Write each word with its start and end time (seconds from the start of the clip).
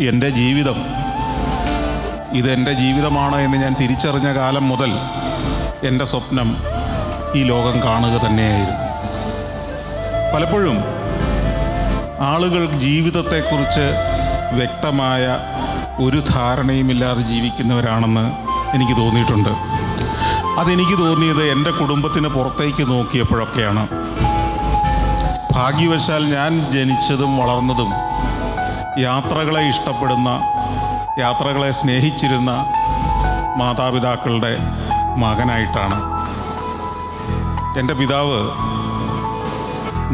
എന്റെ 0.00 0.28
ജീവിതം. 0.28 0.74
ഇതെന്റെ 2.32 2.72
ജീവിതമാണ് 2.72 3.36
എന്ന് 3.36 3.56
ഞാൻ 3.56 3.76
തിരിച്ചറിഞ്ഞ 3.80 4.32
കാലം 4.32 4.68
മുതൽ 4.68 4.92
എന്റെ 5.86 6.04
സ്വപ്നം 6.04 6.56
ഈ 7.34 7.44
ലോകം 7.44 7.82
കാണുക 7.82 8.20
തന്നെയായിരുന്നു. 8.26 8.80
പലപ്പോഴും 10.34 10.78
ആളുകൾ 12.20 12.78
ജീവിതത്തെക്കുറിച്ച് 12.78 13.86
വ്യക്തമായ 14.52 15.38
ഒരു 16.04 16.24
ധാരണയുമില്ലാതെ 16.30 17.20
ജീവിക്കുന്നവരാണെന്ന് 17.20 18.32
എനിക്ക് 18.76 19.00
തോന്നിയിട്ടുണ്ട്. 19.00 19.48
അതെനിക്ക് 20.60 20.98
തോന്നിയത് 20.98 21.44
എന്റെ 21.44 21.70
കുടുംബത്തിന് 21.70 22.28
പുറത്തേക്ക് 22.28 22.88
നോക്കിയപ്പോഴൊക്കെയാണ്. 22.88 23.88
ഭാഗ്യവശാൽ 25.52 26.24
ഞാൻ 26.24 26.72
ജനിച്ചതും 26.72 27.38
വളർന്നതും 27.38 28.03
യാത്രകളെ 28.98 29.62
ഇഷ്ടപ്പെടുന്ന 29.62 30.28
യാത്രകളെ 31.18 31.70
സ്നേഹിച്ചിരുന്ന 31.70 32.50
മാതാപിതാക്കളുടെ 33.56 34.56
മകനായിട്ടാണ്. 35.16 35.98
എന്റെ 37.78 37.94
പിതാവ് 37.94 38.38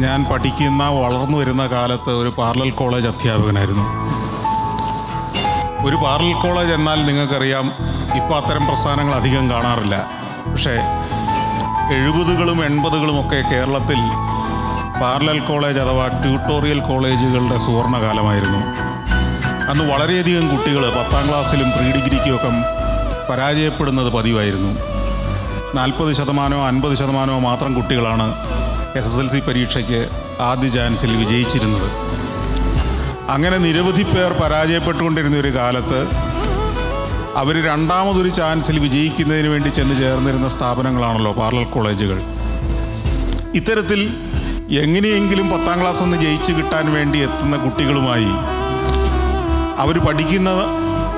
ഞാൻ 0.01 0.25
പഠിക്കുന്ന 0.25 0.87
വളർന്നു 0.87 1.37
വരുന്ന 1.37 1.67
കാലത്ത് 1.67 2.09
ഒരു 2.09 2.29
പാർലൽ 2.29 2.69
കോളേജ് 2.69 3.07
അധ്യാപകനായിരുന്നു. 3.07 3.85
ഒരു 5.85 5.95
പാർലൽ 5.95 6.33
കോളേജ് 6.33 6.71
എന്നാൽ 6.71 7.05
നിങ്ങൾക്കറിയാം 7.05 7.73
ഇപ്പോൾ 8.15 8.37
അത്തരം 8.37 8.67
പ്രസ്ഥാനങ്ങൾ 8.67 9.15
അധികം 9.15 9.49
കാണാറില്ല. 9.49 10.07
പക്ഷേ 10.51 10.75
എഴുപതുകളും 11.93 12.65
എൺപതുകളും 12.65 13.27
ഒക്കെ 13.27 13.41
കേരളത്തിൽ 13.51 13.99
പാർലൽ 15.01 15.39
കോളേജ് 15.39 15.79
അഥവാ 15.83 16.05
ട്യൂട്ടോറിയൽ 16.23 16.79
കോളേജുകളുടെ 16.87 17.57
സുവർണകാലമായിരുന്നു. 17.65 18.59
അന്ന് 19.71 19.83
വളരെയധികം 19.91 20.45
കുട്ടികൾ 20.51 20.83
പത്താം 20.97 21.23
ക്ലാസ്സിലും 21.29 21.69
പ്രീ 21.75 21.87
ഡിഗ്രിക്കും 21.95 22.33
ഒക്കെ 22.35 22.49
പരാജയപ്പെടുന്നത് 23.29 24.09
പതിവായിരുന്നു. 24.17 24.71
നാൽപ്പത് 25.75 26.11
ശതമാനമോ 26.19 26.63
അൻപത് 26.67 26.93
ശതമാനമോ 27.01 27.39
മാത്രം 27.39 27.71
കുട്ടികളാണ് 27.73 28.27
എസ് 28.99 29.09
എസ് 29.09 29.19
എൽ 29.19 29.27
സി 29.33 29.39
പരീക്ഷയ്ക്ക് 29.47 29.99
ആദ്യ 30.49 30.69
ചാൻസിൽ 30.69 31.11
വിജയിച്ചിരുന്നത്. 31.21 31.87
അങ്ങനെ 33.35 33.57
നിരവധി 33.57 34.03
പേർ 34.03 34.31
പരാജയപ്പെട്ടുകൊണ്ടിരുന്ന 34.41 35.37
ഒരു 35.37 35.51
കാലത്ത് 35.57 36.01
അവർ 37.41 37.55
രണ്ടാമതൊരു 37.69 38.29
ചാൻസിൽ 38.39 38.79
വിജയിക്കുന്നതിന് 38.79 39.47
വേണ്ടി 39.47 39.69
ചെന്ന് 39.69 39.95
ചേർന്നിരുന്ന 40.01 40.49
സ്ഥാപനങ്ങളാണല്ലോ 40.49 41.31
പാർലൽ 41.31 41.63
കോളേജുകൾ. 41.75 42.19
ഇത്തരത്തിൽ 43.59 44.01
എങ്ങനെയെങ്കിലും 44.79 45.49
പത്താം 45.49 45.81
ക്ലാസ് 45.81 46.03
ഒന്ന് 46.03 46.17
ജയിച്ചു 46.17 46.51
കിട്ടാൻ 46.51 46.93
വേണ്ടി 46.93 47.19
എത്തുന്ന 47.19 47.57
കുട്ടികളുമായി 47.57 48.31
അവർ 49.77 49.99
പഠിക്കുന്ന 50.05 50.49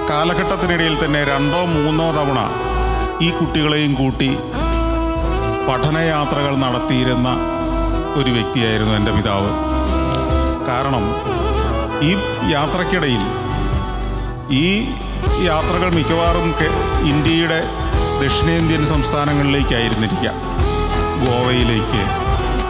കാലഘട്ടത്തിനിടയിൽ 0.09 1.05
തന്നെ 1.05 1.23
രണ്ടോ 1.23 1.65
മൂന്നോ 1.65 2.11
തവണ 2.11 2.39
ഈ 3.21 3.29
കുട്ടികളെയും 3.29 3.93
കൂട്ടി 3.93 4.29
പഠനയാത്രകൾ 5.67 6.55
നടത്തിയിരുന്ന 6.55 7.29
ഒരു 8.15 8.31
വ്യക്തിയായിരുന്നു 8.31 8.93
എന്റെ 8.93 9.11
പിതാവ്. 9.11 9.51
കാരണം 10.67 11.05
ഈ 12.01 12.11
യാത്രക്കിടയിൽ 12.51 13.23
ഈ 14.51 14.67
യാത്രകൾ 15.45 15.89
മിക്കവാറും 15.93 16.53
ഇന്ത്യയുടെ 17.07 17.63
ദക്ഷിണേന്ത്യൻ 18.23 18.85
സംസ്ഥാനങ്ങളിലേക്കായിരുന്നിരിക്കുക. 18.85 20.29
ഗോവയിലേക്ക് 21.25 22.22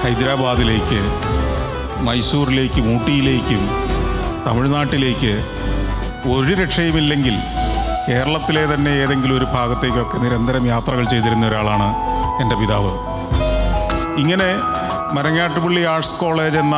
ഹൈദരാബാദിലേക്ക് 0.04 1.00
മൈസൂറിലേക്കും 2.06 2.86
ഊട്ടിയിലേക്കും 2.96 3.62
തമിഴ്നാട്ടിലേക്ക് 4.48 5.34
ഒരു 6.34 6.54
രക്ഷയുമില്ലെങ്കിൽ 6.62 7.36
കേരളത്തിലെ 8.08 8.64
തന്നെ 8.74 8.92
ഏതെങ്കിലും 9.04 9.38
ഒരു 9.38 9.46
ഭാഗത്തേക്കൊക്കെ 9.46 10.18
നിരന്തരം 10.18 10.68
യാത്രകൾ 10.68 11.06
ചെയ്തിരുന്ന 11.14 11.48
ഒരാളാണ് 11.48 11.88
എന്റെ 12.42 12.56
പിതാവ്. 12.56 12.92
ഇങ്ങനെ 14.22 14.50
മരങ്ങാട്ടുപള്ളി 15.16 15.84
ആർട്സ് 15.94 16.16
കോളേജ് 16.16 16.58
എന്ന 16.58 16.76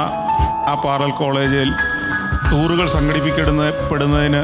ആ 0.72 0.74
പാറൽ 0.86 1.12
കോളേജിൽ 1.22 1.70
ടൂറുകൾ 2.52 2.88
സംഘടിപ്പിക്കപ്പെടുന്നതിന് 2.88 4.44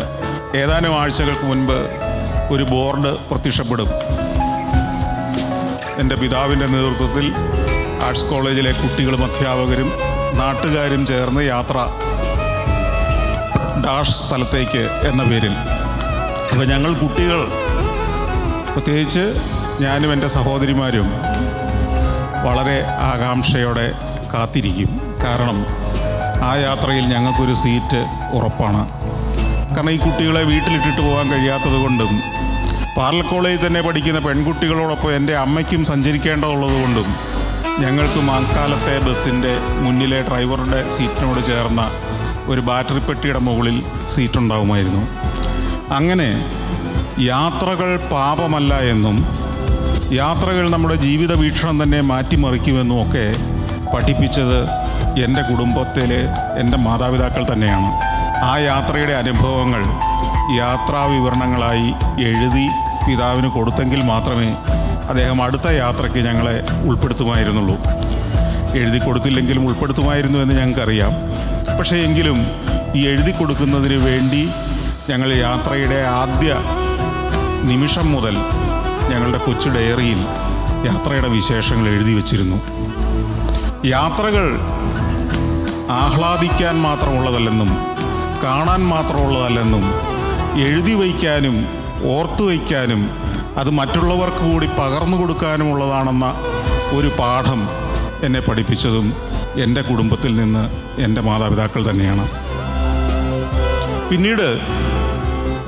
ഏതാനും 0.58 1.00
ആഴ്ചകൾക്ക് 1.02 1.46
മുൻപ് 1.46 1.78
ഒരു 2.54 2.64
ബോർഡ് 2.64 3.12
പ്രത്യക്ഷപ്പെടും. 3.30 3.90
എന്റെ 6.02 6.16
പിതാവിന്റെ 6.16 6.66
നേതൃത്വത്തിൽ 6.66 7.26
ആർട്സ് 8.06 8.28
കോളേജിലെ 8.30 8.72
കുട്ടികളും 8.72 9.22
അധ്യാപകരും 9.26 9.90
നാട്ടുകാരും 10.40 11.02
ചേർന്ന് 11.10 11.42
യാത്ര 11.54 11.78
ഡാഷ് 13.84 14.16
സ്ഥലത്തേക്ക് 14.22 14.84
എന്ന 15.10 15.22
പേരിൽ. 15.30 15.54
അപ്പോൾ 16.52 16.66
ഞങ്ങൾ 16.72 16.92
കുട്ടികൾ 17.02 17.42
പ്രത്യേകിച്ച് 18.74 19.26
ഞാനും 19.84 20.12
എന്റെ 20.14 20.30
സഹോദരിമാരും 20.38 21.08
വളരെ 22.46 22.78
ആകാംക്ഷയോടെ 23.12 23.88
കാത്തിരിക്കും. 24.34 24.92
കാരണം 25.24 25.58
ആ 26.50 26.52
യാത്രയിൽ 26.68 27.06
ഞങ്ങൾക്കൊരു 27.14 27.56
സീറ്റ് 27.64 28.02
ഉറപ്പാണ്. 28.38 28.84
കാരണം 29.74 29.92
ഈ 29.96 30.00
കുട്ടികളെ 30.06 30.44
വീട്ടിലിട്ടിട്ട് 30.52 31.02
പോകാൻ 31.08 31.28
കഴിയാത്തത് 31.34 31.78
കൊണ്ടും 31.84 32.14
പാർലക്കോളേജിൽ 32.98 33.62
തന്നെ 33.66 33.82
പഠിക്കുന്ന 33.82 34.20
പെൺകുട്ടികളോടൊപ്പം 34.28 35.12
എന്റെ 35.18 35.36
അമ്മയ്ക്കും 35.44 35.84
സഞ്ചരിക്കേണ്ടതുള്ളത് 35.92 36.76
കൊണ്ടും 36.82 37.08
ഞങ്ങൾക്ക് 37.80 38.20
മാങ്കാലത്തെ 38.30 38.96
ബസ്സിന്റെ 39.06 39.52
മുന്നിലെ 39.84 40.22
ഡ്രൈവറുടെ 40.22 40.90
സീറ്റിനോട് 40.96 41.46
ചേർന്ന 41.50 41.82
ഒരു 42.52 42.62
ബാറ്ററി 42.62 43.00
പെട്ടിയുടെ 43.00 43.40
മുകളിൽ 43.40 43.78
സീറ്റുണ്ടാവുമായിരുന്നു. 44.14 45.04
അങ്ങനെ 45.98 46.30
യാത്രകൾ 47.20 47.90
പാപമല്ല 48.14 48.74
എന്നും 48.94 49.18
യാത്രകൾ 50.14 50.70
നമ്മുടെ 50.70 50.96
ജീവിത 50.96 51.34
വീക്ഷണം 51.34 51.84
തന്നെ 51.84 52.02
മാറ്റിമറിക്കുമെന്നും 52.02 53.02
ഒക്കെ 53.02 53.26
പഠിപ്പിച്ചത് 53.94 54.60
എന്റെ 55.24 55.42
കുടുംബത്തിലെ 55.42 56.22
എന്റെ 56.62 56.78
മാതാപിതാക്കൾ 56.78 57.54
തന്നെയാണ്. 57.54 57.90
ആ 58.50 58.58
യാത്രയുടെ 58.58 59.14
അനുഭവങ്ങൾ 59.14 59.84
യാത്രാ 60.60 61.06
വിവരണങ്ങളായി 61.06 61.90
എഴുതി 62.30 62.68
പിതാവിന് 63.06 63.48
കൊടുത്തെങ്കിൽ 63.48 64.02
മാത്രമേ 64.04 64.50
അദ്ദേഹം 65.12 65.40
അടുത്ത 65.44 65.68
യാത്രയ്ക്ക് 65.68 66.22
ഞങ്ങളെ 66.28 66.56
ഉൾപ്പെടുത്തുമായിരുന്നുള്ളൂ. 66.88 67.78
എഴുതി 68.76 69.00
കൊടുത്തില്ലെങ്കിലും 69.06 69.64
ഉൾപ്പെടുത്തുമായിരുന്നു 69.66 70.40
എന്ന് 70.40 70.56
ഞങ്ങൾക്കറിയാം. 70.60 71.14
പക്ഷേ 71.80 71.96
എങ്കിലും 71.96 72.38
ഈ 72.96 73.02
എഴുതി 73.08 73.32
കൊടുക്കുന്നതിന് 73.32 73.98
വേണ്ടി 74.06 74.50
ഞങ്ങൾ 75.10 75.30
യാത്രയുടെ 75.34 76.00
ആദ്യ 76.20 76.58
നിമിഷം 77.64 78.12
മുതൽ 78.12 78.36
ഞങ്ങളുടെ 79.12 79.38
കൊച്ചു 79.38 79.70
ഡയറിയിൽ 79.70 80.20
യാത്രയുടെ 80.86 81.28
വിശേഷങ്ങൾ 81.28 81.88
എഴുതി 81.90 82.14
വച്ചിരുന്നു. 82.14 82.58
യാത്രകൾ 83.86 84.46
ആഹ്ലാദിക്കാൻ 85.92 86.76
മാത്രമുള്ളതല്ലെന്നും 86.82 87.72
കാണാൻ 88.44 88.82
മാത്രമുള്ളതല്ലെന്നും 88.94 89.86
എഴുതി 90.68 90.94
വയ്ക്കാനും 90.94 91.58
ഓർത്തു 92.12 92.44
വയ്ക്കാനും 92.44 93.02
അത് 93.58 93.70
മറ്റുള്ളവർക്ക് 93.70 94.52
കൂടി 94.52 94.68
പകർന്നു 94.80 95.18
കൊടുക്കാനുമുള്ളതാണെന്ന 95.18 96.34
ഒരു 96.96 97.12
പാഠം 97.20 97.70
എന്നെ 98.24 98.40
പഠിപ്പിച്ചതും 98.40 99.14
എന്റെ 99.62 99.82
കുടുംബത്തിൽ 99.82 100.36
നിന്ന് 100.36 100.64
എന്റെ 101.02 101.22
മാതാപിതാക്കൾ 101.22 101.90
തന്നെയാണ്. 101.90 102.26
പിന്നീട് 104.10 104.60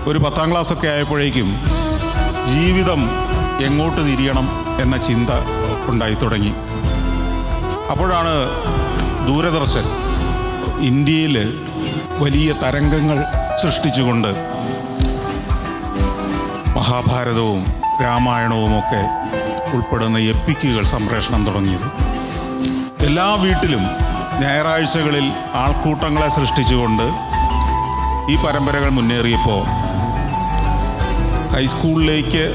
ഒരു 0.08 0.20
പത്താം 0.20 0.52
ക്ലാസ്സൊക്കെ 0.52 0.88
ആയപ്പോഴേക്കും 0.88 1.50
ജീവിതം 2.54 3.02
എങ്ങോട്ട് 3.66 4.02
തിരിയണം 4.02 4.50
എന്ന 4.82 4.98
ചിന്ത 4.98 5.30
ഉണ്ടായി 5.88 6.14
തുടങ്ങി. 6.14 6.54
അപ്പോഴാണ് 7.92 8.34
ദൂരദർശൻ 9.28 9.86
ഇന്ത്യയിൽ 10.80 11.62
വലിയ 12.20 12.54
തരംഗങ്ങൾ 12.54 13.24
സൃഷ്ടിച്ചുകൊണ്ട് 13.64 14.28
മഹാഭാരതവും 16.76 17.60
രാമായണവുമൊക്കെ 18.04 19.02
ഉൾപ്പെടുന്ന 19.76 20.18
എപ്പിക്കുകൾ 20.34 20.84
സംപ്രേഷണം 20.86 21.42
തുടങ്ങിയത്. 21.46 21.88
എല്ലാ 23.08 23.36
വീട്ടിലും 23.44 23.84
ഞായറാഴ്ചകളിൽ 24.42 25.26
ആൾക്കൂട്ടങ്ങളെ 25.64 26.30
സൃഷ്ടിച്ചുകൊണ്ട് 26.30 27.06
ഈ 28.32 28.36
പരമ്പരകൾ 28.46 28.90
മുന്നേറിയപ്പോൾ 28.90 29.64
ഹൈസ്കൂളിലേക്ക് 31.54 32.46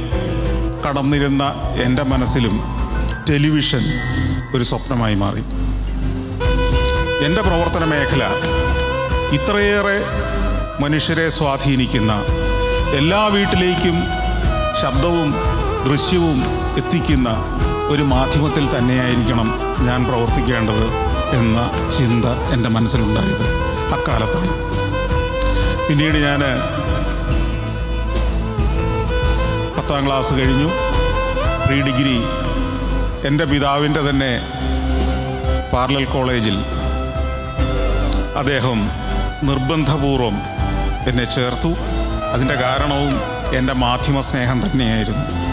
കടന്നിരുന്ന 0.85 1.45
എന്റെ 1.87 2.03
മനസ്സിലും 2.03 2.57
ടെലിവിഷൻ 3.31 3.85
ഒരു 4.55 4.63
സ്വപ്നമായി 4.63 5.15
മാറി. 5.15 5.45
എന്റെ 7.27 7.43
പ്രവർത്തന 7.49 7.85
മേഖല 7.85 8.25
ഇത്രയേറെ 9.39 9.99
മനുഷ്യരെ 10.83 11.29
സ്വാധീനിക്കുന്ന 11.39 12.13
എല്ലാ 12.97 13.27
വീട്ടിലേക്കും 13.27 13.97
ശബ്ദവും 14.83 15.35
ദൃശ്യവും 15.87 16.39
എത്തിക്കുന്ന 16.77 17.29
ഒരു 17.89 18.03
മാധ്യമത്തിൽ 18.03 18.65
തന്നെയായിരിക്കണം 18.75 19.49
ഞാൻ 19.87 20.05
പ്രവർത്തിക്കേണ്ടത് 20.05 20.87
എന്ന 21.39 21.59
ചിന്ത 21.99 22.25
എന്റെ 22.55 22.69
മനസ്സിലുണ്ടായത് 22.69 23.45
അക്കാലത്താണ്. 23.97 24.53
പിന്നീട് 25.89 26.19
ഞാൻ 26.19 26.41
പത്താം 29.77 30.07
ക്ലാസ് 30.07 30.35
കഴിഞ്ഞു. 30.35 30.71
പ്രീ 31.67 31.81
ഡിഗ്രി 31.81 32.17
എന്റെ 33.29 33.45
പിതാവിന്റെ 33.45 34.11
തന്നെ 34.11 34.33
പാർലൽ 35.73 36.05
കോളേജിൽ 36.05 36.59
അദ്ദേഹം 38.37 38.91
നിർബന്ധപൂർവം 39.43 40.37
എന്നെ 41.09 41.25
ചേർത്തു. 41.25 41.98
അതിന്റെ 42.33 42.55
കാരണവും 42.55 43.21
എന്റെ 43.59 43.73
മാധ്യമ 43.73 44.21
സ്നേഹം 44.21 44.67
തന്നെയായിരുന്നു. 44.67 45.49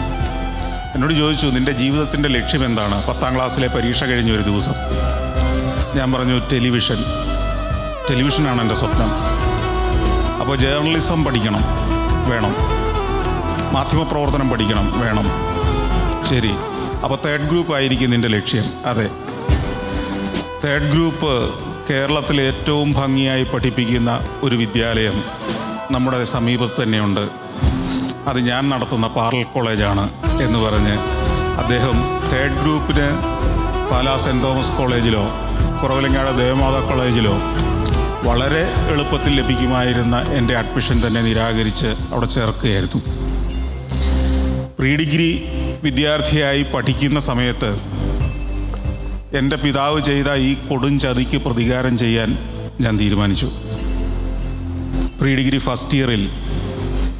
എന്നോട് 0.94 1.14
ചോദിച്ചു 1.14 1.46
നിന്റെ 1.46 1.72
ജീവിതത്തിന്റെ 1.72 2.28
ലക്ഷ്യം 2.28 2.64
എന്താണ്? 2.64 3.06
പത്താം 3.06 3.36
ക്ലാസ്സിലെ 3.36 3.68
പരീക്ഷ 3.68 4.04
കഴിഞ്ഞ 4.04 4.32
ഒരു 4.32 4.42
ദിവസം. 4.42 4.72
ഞാൻ 5.94 6.12
പറഞ്ഞു 6.12 6.38
ടെലിവിഷൻ. 6.38 7.04
ടെലിവിഷനാണ് 8.10 8.62
എന്റെ 8.62 8.74
സ്വപ്നം. 8.74 9.08
അപ്പോൾ 10.40 10.56
ജേർണലിസം 10.56 11.24
പഠിക്കണം. 11.24 11.60
വേണം. 12.30 12.54
മാധ്യമപ്രവർത്തനം 13.72 14.50
പഠിക്കണം. 14.50 15.00
വേണം. 15.00 15.30
ശരി. 16.26 16.50
അപ്പോൾ 17.04 17.18
തേർഡ് 17.24 17.42
ഗ്രൂപ്പ് 17.42 17.74
ആയിരിക്കും 17.74 18.10
നിന്റെ 18.10 18.28
ലക്ഷ്യം. 18.28 18.64
അതെ. 18.86 19.10
തേർഡ് 20.64 20.90
ഗ്രൂപ്പ് 20.90 21.54
കേരളത്തിൽ 21.90 22.40
ഏറ്റവും 22.40 22.92
ഭംഗിയായി 22.92 23.44
പഠിപ്പിക്കുന്ന 23.44 24.20
ഒരു 24.42 24.56
വിദ്യാലയം. 24.56 25.24
നമ്മുടെ 25.94 26.18
സമീപത്ത് 26.34 26.78
തന്നെയുണ്ട്. 26.82 27.24
അത് 28.30 28.38
ഞാൻ 28.50 28.62
നടത്തുന്ന 28.72 29.06
പാർലൽ 29.16 29.44
കോളേജാണ് 29.54 30.04
എന്ന് 30.44 30.58
പറഞ്ഞ് 30.64 30.94
അദ്ദേഹം 31.62 31.96
തേർഡ് 32.30 32.58
ഗ്രൂപ്പിന് 32.62 33.08
പാലാ 33.90 34.14
സെന്റ് 34.24 34.44
തോമസ് 34.44 34.74
കോളേജിലോ 34.78 35.24
കുറവലങ്ങാട് 35.80 36.32
ദേവമാതാ 36.38 36.80
കോളേജിലോ 36.88 37.34
വളരെ 38.28 38.62
എളുപ്പത്തിൽ 38.92 39.32
ലഭിക്കുമായിരുന്ന 39.40 40.16
എന്റെ 40.38 40.54
അഡ്മിഷൻ 40.62 40.96
തന്നെ 41.06 41.20
നിരാകരിച്ച് 41.28 41.90
അവിടെ 42.12 42.28
ചേർക്കുകയായിരുന്നു. 42.36 43.00
പ്രീ 44.78 44.90
ഡിഗ്രി 45.02 45.30
വിദ്യാർത്ഥിയായി 45.84 46.62
പഠിക്കുന്ന 46.74 47.20
സമയത്ത് 47.30 47.70
എന്റെ 49.38 49.56
പിതാവ് 49.64 50.00
ചെയ്ത 50.10 50.28
ഈ 50.48 50.50
കൊടും 50.68 50.94
ചതിക്ക് 51.04 51.38
പ്രതികാരം 51.46 51.94
ചെയ്യാൻ 51.98 52.30
ഞാൻ 52.80 52.94
തീരുമാനിച്ചു. 52.98 53.48
പ്രീ 55.26 55.34
ഡിഗ്രി 55.34 55.58
ഫസ്റ്റ് 55.58 55.94
ഇയറിൽ 55.94 56.30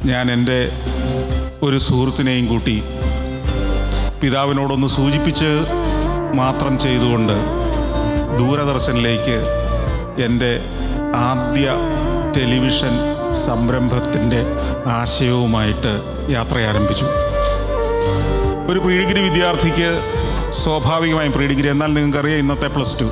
ഞാൻ 0.05 0.31
എന്റെ 0.31 0.71
ഒരു 1.63 1.77
സുഹൃത്തിനെയും 1.77 2.45
കൂട്ടി 2.45 2.83
പിതാവിനോടൊന്ന് 4.21 4.87
സൂചിപ്പിച്ച് 4.87 5.49
മാത്രം 6.33 6.79
ചെയ്തുകൊണ്ട് 6.79 7.33
ദൂരദർശനിലേക്ക് 8.37 9.37
എന്റെ 10.21 10.51
ആദ്യ 11.15 11.73
ടെലിവിഷൻ 12.37 12.93
സംരംഭത്തിന്റെ 13.45 14.41
ആശയവുമായിട്ട് 14.85 15.93
യാത്ര 16.31 16.59
ആരംഭിച്ചു. 16.59 17.05
ഒരു 18.71 18.79
പ്രീ 18.79 18.97
ഡിഗ്രി 18.97 19.29
വിദ്യാർത്ഥിക്ക് 19.29 19.89
സ്വാഭാവികമായും 20.63 21.31
പ്രീ 21.31 21.47
ഡിഗ്രി 21.47 21.67
എന്നാൽ 21.67 21.93
നിങ്ങൾക്കറിയാം 21.93 22.39
ഇന്നത്തെ 22.39 22.67
plus 22.67 22.99
two 22.99 23.09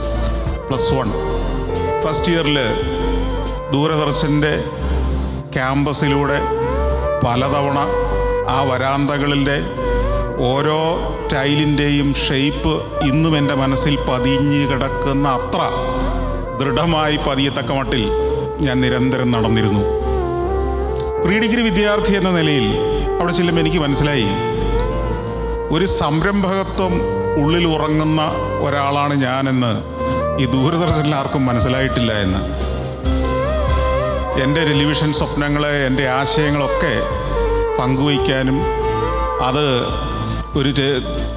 plus 0.69 0.93
one. 0.93 1.11
First 2.03 2.31
ഇയറിൽ 2.31 2.57
ദൂരദർശന്റെ 3.71 4.63
ക്യാമ്പസിലൂടെ 5.55 6.39
പലതവണ 7.25 7.79
ആ 8.49 8.61
വരാന്തകളിലെ 8.69 9.59
ഓരോ 10.51 10.79
ടൈലിന്റെയും 11.33 12.13
ഷെയ്പ്പ് 12.13 12.73
ഇന്നും 13.05 13.37
എന്റെ 13.37 13.53
മനസ്സിൽ 13.53 13.97
പതിഞ്ഞ് 14.09 14.67
കിടക്കുന്ന 14.71 15.27
അത്ര 15.27 15.61
ദൃഢമായി 16.59 17.19
പതിയത്തക്ക 17.27 17.71
മട്ടിൽ 17.71 18.03
ഞാൻ 18.61 18.81
നിരന്തരം 18.81 19.31
നടന്നിരുന്നു. 19.31 19.83
പ്രീ 21.25 21.39
ഡിഗ്രി 21.39 21.61
വിദ്യാർത്ഥി 21.61 22.13
എന്ന 22.13 22.29
നിലയിൽ 22.29 22.67
അവിടെ 23.19 23.33
ചെല്ലുമ്പോൾ 23.33 23.61
എനിക്ക് 23.61 23.77
മനസ്സിലായി. 23.77 24.29
ഒരു 25.71 25.85
സംരംഭകത്വം 25.85 26.93
ഉള്ളിൽ 27.43 27.67
ഉറങ്ങുന്ന 27.67 28.21
ഒരാളാണ് 28.65 29.15
ഞാനെന്ന് 29.21 29.73
ഈ 30.41 30.45
ദൂരദർശനിൽ 30.45 31.15
ആർക്കും 31.15 31.45
മനസ്സിലായിട്ടില്ല 31.45 32.13
എന്ന്. 32.13 32.41
എന്റെ 34.43 34.61
ടെലിവിഷൻ 34.67 35.09
സ്വപ്നങ്ങളെ 35.13 35.73
എന്റെ 35.87 36.05
ആശയങ്ങളൊക്കെ 36.19 36.93
പങ്കുവയ്ക്കാനും 37.79 38.57
അത് 39.47 39.65
ഒരു 40.59 40.69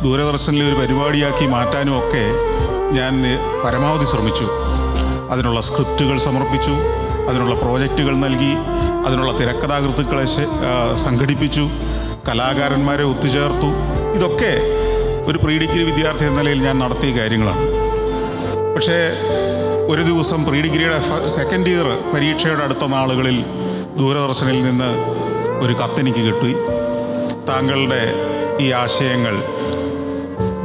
ദൂരദർശനിലെ 0.04 0.64
ഒരു 0.70 0.76
പരിപാടിയാക്കി 0.80 1.46
മാറ്റാനും 1.54 1.94
ഒക്കെ 1.98 2.24
ഞാൻ 2.98 3.14
പരമാവധി 3.64 4.06
ശ്രമിച്ചു. 4.12 4.46
അതിനുള്ള 5.32 5.60
സ്ക്രിപ്റ്റുകൾ 5.68 6.16
സമർപ്പിച്ചു 6.26 6.74
അതിനുള്ള 7.28 7.54
പ്രോജക്റ്റുകൾ 7.54 8.14
നൽകി 8.26 8.52
അതിനുള്ള 9.06 9.32
തിരക്കഥാകൃത്തുക്കളെ 9.40 10.26
സംഘടിപ്പിച്ചു 11.04 11.64
കലാകാരന്മാരെ 12.28 13.04
ഒത്തുചേർത്തു. 13.12 13.70
ഇതൊക്കെ 14.18 14.52
ഒരു 15.30 15.38
പ്രീ 15.38 15.54
ഡിഗ്രി 15.58 15.82
വിദ്യാർത്ഥി 15.90 16.24
എന്ന 16.24 16.38
നിലയിൽ 16.40 16.60
ഞാൻ 16.62 16.76
നടത്തിയ 16.78 17.10
കാര്യങ്ങളാണ്. 17.18 17.64
പക്ഷേ 18.74 18.98
ഒരു 19.88 20.02
ദിവസം 20.02 20.44
പ്രീ 20.44 20.61
ഡിഗ്രിയുടെ 20.62 21.29
സെക്കൻഡ് 21.29 21.69
ഇയർ 21.69 22.14
പരീക്ഷയുടെ 22.14 22.64
അടുത്ത 22.64 22.85
നാളുകളിൽ 22.87 23.44
ദൂരദർശനിൽ 23.99 24.62
നിന്ന് 24.62 24.90
ഒരു 25.64 25.73
കത്തെനിക്ക് 25.73 26.19
കിട്ടി. 26.19 26.52
താങ്കളുടെ 27.49 28.00
ഈ 28.61 28.70
ആശയങ്ങൾ 28.73 29.35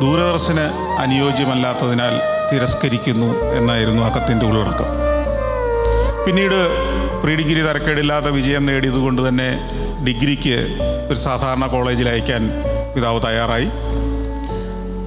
ദൂരദർശന് 0.02 0.66
അനുയോജ്യമല്ലാത്തതിനാൽ 1.00 2.14
തിരസ്കരിക്കുന്നു 2.52 3.40
എന്നായിരുന്നു 3.60 4.04
ആ 4.04 4.10
കത്തിന്റെ 4.10 4.46
ഉള്ളടക്കം. 4.46 4.90
പിന്നീട് 6.26 6.60
പ്രീ 7.24 7.36
ഡിഗ്രി 7.36 7.62
തരക്കേടില്ലാത്ത 7.62 8.26
വിജയം 8.26 8.66
നേടിയതുകൊണ്ട് 8.66 9.28
തന്നെ 9.28 9.50
ഡിഗ്രിക്ക് 10.08 10.58
ഒരു 11.10 11.16
സാധാരണ 11.16 11.66
കോളേജിൽ 11.66 12.10
അയക്കാൻ 12.10 12.50
പിതാവ് 12.96 13.22
തയ്യാറായി. 13.26 13.70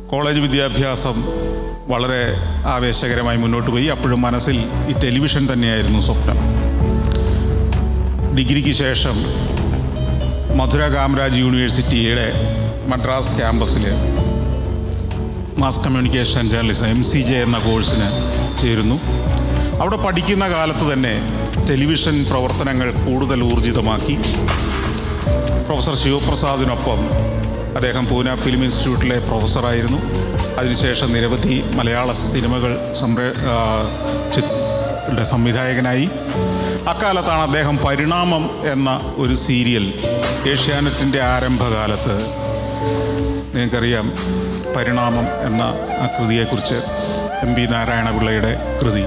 കോളേജ് 0.09 0.41
വിദ്യാഭ്യാസം 0.41 1.45
വളരെ 1.88 2.23
ആവേശകരമായി 2.67 3.37
മുന്നോട്ട് 3.37 3.71
പോയി. 3.71 3.85
അപ്പോഴും 3.85 4.23
മനസ്സിൽ 4.23 4.56
ഈ 4.88 4.93
ടെലിവിഷൻ 4.93 5.49
തന്നെയായിരുന്നു 5.53 6.00
സ്വപ്നം. 6.00 6.38
ഡിഗ്രിക്ക് 8.37 8.73
ശേഷം 8.73 9.17
മധുര 10.59 10.81
കാമരാജ് 10.81 11.38
യൂണിവേഴ്സിറ്റിയുടെ 11.38 12.27
മദ്രാസ് 12.87 13.37
ക്യാമ്പസിൽ 13.37 13.85
mass 15.59 15.81
communication 15.81 16.50
journalism 16.50 16.87
M 16.87 17.03
C 17.05 17.19
J 17.19 17.37
എന്ന 17.37 17.59
കോഴ്സിന് 17.59 18.09
ചേരുന്നു. 18.59 18.97
അവിടെ 19.81 19.97
പഠിക്കുന്ന 19.97 20.49
കാലത്ത് 20.49 20.93
തന്നെ 20.93 21.15
ടെലിവിഷൻ 21.71 22.27
പ്രവർത്തനങ്ങൾ 22.31 22.91
കൂടുതൽ 22.93 23.43
ഊർജിതമാക്കി. 23.44 24.19
പ്രൊഫസർ 25.67 25.94
ശിവപ്രസാദിനൊപ്പം 25.94 27.01
അദ്ദേഹം 27.77 28.05
പൂന 28.09 28.35
ഫിലിം 28.35 28.65
ഇൻസ്റ്റിറ്റ്യൂട്ടിലെ 28.65 29.19
പ്രൊഫസറായിരുന്നു. 29.19 29.99
അതിനുശേഷം 30.59 31.09
നിരവധി 31.13 31.65
മലയാള 31.75 32.13
സിനിമകൾ 32.13 32.73
സംരേ 33.01 33.29
സംവിധായകനായി. 35.25 36.06
അക്കാലത്താണ് 36.89 37.43
അദ്ദേഹം 37.43 37.77
പരിണാമം 37.79 38.45
എന്ന 38.73 38.91
ഒരു 39.17 39.35
സീരിയൽ 39.37 39.85
ഏഷ്യാനെറ്റിന്റെ 40.53 41.21
ആരംഭകാലത്ത് 41.23 42.17
നിങ്ങൾക്കറിയാം 43.55 44.06
പരിണാമം 44.77 45.27
എന്ന 45.47 45.63
ആ 46.03 46.06
കൃതിയെക്കുറിച്ച് 46.17 46.79
എം 47.47 47.55
പി 47.55 47.65
നാരായണപിള്ളയുടെ 47.73 48.53
കൃതി. 48.81 49.05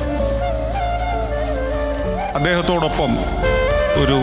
അദ്ദേഹത്തോടൊപ്പം 2.36 3.14
ഒരു 4.04 4.20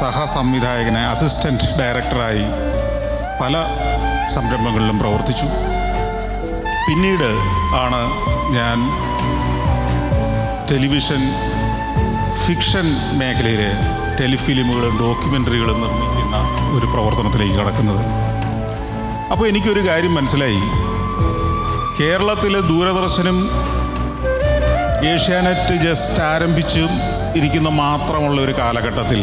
സഹസംവിധായകനെ 0.00 1.02
അസിസ്റ്റന്റ് 1.06 1.66
ഡയറക്ടറായി 1.80 2.46
പല 3.40 3.64
സംരംഭങ്ങളിലും 4.34 4.98
പ്രവർത്തിച്ചു. 4.98 5.46
പിന്നീട് 6.88 7.30
ആണ് 7.74 8.00
ഞാൻ 8.54 8.78
ടെലിവിഷൻ 10.70 11.22
ഫിക്ഷൻ 12.46 12.86
മേഖലയിലെ 13.18 13.70
ടെലിഫിലിമുകളും 14.20 14.98
ഡോക്യുമെന്ററികളും 15.00 15.80
നിർമ്മിക്കുന്ന 15.80 16.36
ഒരു 16.78 16.86
പ്രവർത്തനത്തിലേക്ക് 16.86 17.54
കടക്കുന്നത്. 17.54 18.02
അപ്പോൾ 19.32 19.48
എനിക്കൊരു 19.48 19.88
കാര്യം 19.88 20.14
മനസ്സിലായി. 20.14 20.60
കേരളത്തിലെ 22.00 22.60
ദൂരദർശനും 22.60 23.50
ഏഷ്യാനെറ്റ് 25.12 25.74
ജസ്റ്റ് 25.82 26.22
ആരംഭിച്ചും 26.22 26.90
ഇരിക്കുന്ന 27.36 27.68
മാത്രമുള്ള 27.68 28.40
ഒരു 28.40 28.52
കാലഘട്ടത്തിൽ 28.52 29.20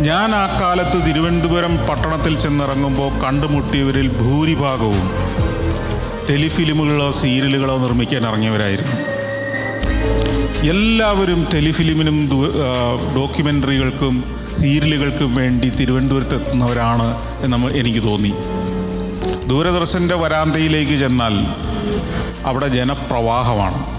ഞാൻ 0.00 0.34
ആ 0.34 0.58
കാലത്ത് 0.60 1.06
തിരുവനന്തപുരം 1.06 1.76
പട്ടണത്തിൽ 1.76 2.38
ചെന്നിറങ്ങുമ്പോൾ 2.38 3.18
കണ്ടുമുട്ടിയവരിൽ 3.18 4.08
ഭൂരിഭാഗവും 4.08 5.10
ടെലിഫിലിമുകളോ 6.30 7.12
സീരിയലുകളോ 7.12 7.78
നിർമ്മിക്കാൻ 7.78 8.26
ഇറങ്ങിയവരായിരുന്നു. 8.26 8.96
എല്ലാവരും 10.68 11.48
ടെലിഫിലിമിനും 11.54 12.30
ഡോക്യുമെന്ററികൾക്കും 13.16 14.24
സീരിയലുകൾക്കും 14.52 15.34
വേണ്ടി 15.34 15.68
തിരുവനന്തപുരത്ത് 15.68 16.40
എത്തുന്നവരാണ് 16.40 17.16
എന്ന് 17.42 17.70
എനിക്ക് 17.74 18.02
തോന്നി. 18.02 18.34
ദൂരദർശന്റെ 19.46 20.14
വരാന്തയിലേക്ക് 20.14 21.00
ചെന്നാൽ 21.00 21.34
അവിടെ 22.46 22.68
ജനപ്രവാഹമാണ്. 22.68 23.95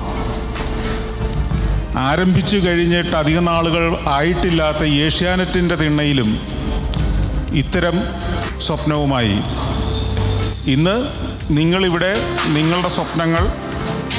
ആരംഭിച്ചു 1.96 2.58
കഴിഞ്ഞിട്ട് 2.58 3.15
അധിക 3.15 3.39
നാളുകൾ 3.39 3.98
ആയിട്ടില്ലാത്ത 4.08 4.84
ഏഷ്യാനെറ്റിന്റെ 4.84 5.75
തിണ്ണയിലും 5.75 6.41
ഇത്തരം 7.53 7.96
സ്വപ്നവുമായി. 8.62 9.38
ഇന്ന് 10.67 10.96
നിങ്ങളിവിടെ 11.51 12.12
നിങ്ങളുടെ 12.48 12.88
സ്വപ്നങ്ങൾ 12.88 13.44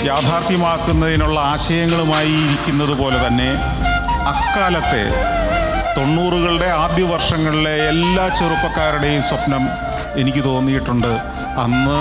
യാഥാർത്ഥ്യമാക്കുന്നതിനുള്ള 0.04 1.40
ആശയങ്ങളുമായി 1.40 2.32
ഇരിക്കുന്നത് 2.32 2.98
പോലെ 2.98 3.26
തന്നെ 3.26 3.50
അക്കാലത്തെ 4.32 5.04
തൊണ്ണൂറുകളുടെ 5.96 6.66
ആദ്യ 6.66 7.04
വർഷങ്ങളിലെ 7.04 7.74
എല്ലാ 7.88 8.28
ചെറുപ്പക്കാരുടെയും 8.28 9.22
സ്വപ്നം 9.22 9.68
എനിക്ക് 10.16 10.44
തോന്നിയിട്ടുണ്ട്. 10.44 11.12
അന്ന് 11.64 11.98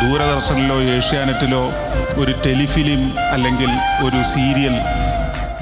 ദൂരദർശനിലോ 0.00 0.80
ഏഷ്യാനെറ്റിലോ 0.80 1.62
ഒരു 2.16 2.32
ടെലിഫിലിം 2.46 3.18
അല്ലെങ്കിൽ 3.18 3.70
ഒരു 4.04 4.28
സീരിയൽ 4.34 4.76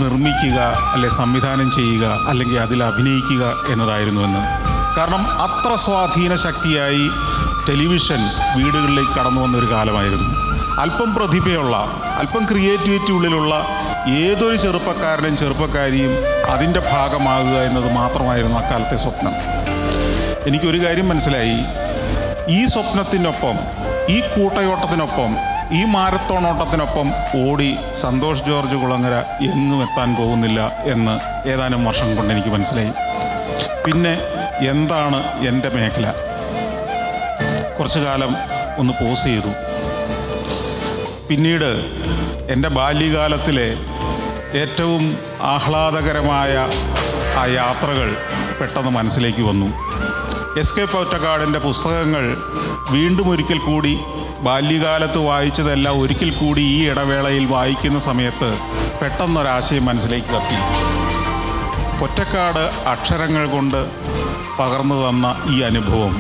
നിർമ്മിക്കുക 0.01 0.61
അല്ലെ 0.93 1.09
സംവിധാനം 1.09 1.71
ചെയ്യുക 1.71 2.21
അല്ലെങ്കിൽ 2.29 2.59
അതിൽ 2.59 2.83
അഭിനയിക്കുക 2.83 3.55
എന്നതായിരുന്നുവെന്ന്. 3.69 4.67
കാരണം 4.97 5.41
അത്ര 5.41 5.75
സ്വാധീന 5.75 6.37
ശക്തിയായി 6.37 7.11
ടെലിവിഷൻ 7.69 8.31
വീടുകളിലേക്ക് 8.57 9.11
കടന്നു 9.11 9.41
വന്ന 9.41 9.57
ഒരു 9.59 9.67
കാലമായിരുന്നു. 9.67 10.47
അല്പം 10.81 11.15
പ്രതിഭയുള്ള 11.15 11.77
അല്പം 12.19 12.45
ക്രിയേറ്റിവിറ്റി 12.45 13.13
ഉള്ളിലുള്ള 13.13 13.67
ഏതൊരു 14.09 14.57
ചെറുപ്പക്കാരനും 14.57 15.37
ചെറുപ്പക്കാരിയും 15.37 16.11
അതിന്റെ 16.51 16.81
ഭാഗമാകുക 16.93 17.61
എന്നത് 17.61 17.93
മാത്രമായിരുന്നു 17.93 18.59
അക്കാലത്തെ 18.59 18.97
സ്വപ്നം. 18.97 19.33
എനിക്കൊരു 20.47 20.85
കാര്യം 20.85 21.09
മനസ്സിലായി. 21.09 21.59
ഈ 22.49 22.65
സ്വപ്നത്തിനൊപ്പം 22.65 23.55
ഈ 24.09 24.21
കൂട്ടയോട്ടത്തിനൊപ്പം 24.21 25.56
ഈ 25.73 25.85
മാരത്തോൺ 25.85 26.47
ഓട്ടത്തിനൊപ്പം 26.47 27.13
ഓടി 27.47 27.77
സന്തോഷ് 28.01 28.45
ജോർജ് 28.45 28.77
കുളങ്ങര 28.77 29.15
എങ്ങും 29.41 29.83
എത്താൻ 29.83 30.15
പോകുന്നില്ല 30.15 30.73
എന്ന് 30.85 31.49
ഏതാനും 31.49 31.85
വർഷം 31.85 32.17
കൊണ്ട് 32.17 32.33
എനിക്ക് 32.33 32.49
മനസ്സിലായി. 32.49 32.93
പിന്നെ 33.87 34.19
എന്താണ് 34.69 35.47
എന്റെ 35.47 35.69
മേഖല? 35.69 36.15
കുറച്ചു 37.79 37.99
കാലം 37.99 38.37
ഒന്ന് 38.79 38.93
പോസ് 38.93 39.25
ചെയ്തു. 39.25 39.49
പിന്നീട് 41.29 41.71
എന്റെ 42.51 42.69
ബാല്യകാലത്തിലെ 42.69 43.77
ഏറ്റവും 44.59 45.19
ആഹ്ലാദകരമായ 45.43 46.69
ആ 47.39 47.47
യാത്രകൾ 47.47 48.17
പെട്ടെന്ന് 48.61 48.91
മനസ്സിലേക്ക് 48.91 49.43
വന്നു. 49.43 49.86
എസ് 50.61 50.75
കെ 50.75 50.85
പുസ്തകങ്ങൾ 51.59 52.25
വീണ്ടും 52.91 53.31
ഒരിക്കൽ 53.31 53.59
കൂടി 53.59 53.99
ബാല്യകാലത്ത് 54.41 55.19
വായിച്ചതെല്ലാം 55.19 56.01
ഒരിക്കൽ 56.01 56.31
കൂടി 56.31 56.61
ഈ 56.61 56.89
ഇടവേളയിൽ 56.89 57.47
വായിക്കുന്ന 57.47 57.99
സമയത്ത് 57.99 58.49
പെട്ടെന്നൊരാശയം 59.03 59.85
മനസ്സിലേക്ക് 59.85 60.27
കത്തി. 60.27 60.59
പൊറ്റക്കാട് 62.01 62.89
അക്ഷരങ്ങൾ 62.89 63.47
കൊണ്ട് 63.47 63.87
പകർന്നു 64.59 65.09
തന്ന 65.09 65.37
ഈ 65.51 65.61
അനുഭവം 65.63 66.15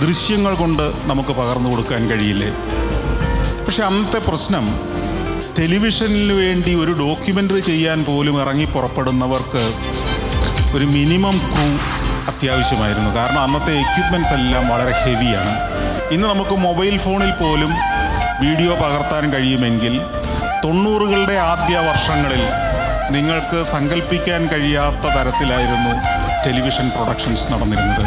ദൃശ്യങ്ങൾ 0.00 0.54
കൊണ്ട് 0.54 0.92
നമുക്ക് 1.04 1.32
പകർന്നു 1.32 1.70
കൊടുക്കാൻ 1.70 2.10
കഴിയില്ലേ? 2.10 2.50
പക്ഷെ 3.66 3.82
അന്നത്തെ 3.82 4.18
പ്രശ്നം 4.18 4.66
ടെലിവിഷനിൽ 5.58 6.32
വേണ്ടി 6.32 6.74
ഒരു 6.74 6.92
ഡോക്യുമെന്ററി 6.92 7.60
ചെയ്യാൻ 7.60 8.04
പോലും 8.04 8.40
ഇറങ്ങി 8.40 8.64
പുറപ്പെടുന്നവർക്ക് 8.64 9.64
ഒരു 10.76 10.84
മിനിമം 10.84 11.36
ക്രൂ 11.38 11.95
അത്യാവശ്യമായിരുന്നു. 12.30 13.10
കാരണം 13.18 13.40
അന്നത്തെ 13.46 13.74
എക്യുപ്മെന്റ്സ് 13.84 14.34
എല്ലാം 14.38 14.64
വളരെ 14.72 14.94
ഹെവിയാണ് 15.02 15.52
ഇന്ന് 16.14 16.26
നമുക്ക് 16.32 16.56
മൊബൈൽ 16.66 16.96
ഫോണിൽ 17.04 17.32
പോലും 17.42 17.72
വീഡിയോ 18.44 18.72
പകർത്താൻ 18.82 19.24
കഴിയുമെങ്കിൽ 19.34 19.94
തൊണ്ണൂറുകളുടെ 20.64 21.36
ആദ്യ 21.50 21.76
വർഷങ്ങളിൽ 21.88 22.42
നിങ്ങൾക്ക് 23.16 23.58
സങ്കല്പിക്കാൻ 23.74 24.42
കഴിയാത്ത 24.52 25.04
തരത്തിലായിരുന്നു 25.16 25.92
ടെലിവിഷൻ 26.44 26.86
പ്രൊഡക്ഷൻസ് 26.94 27.46
നടന്നിരുന്നത്. 27.52 28.04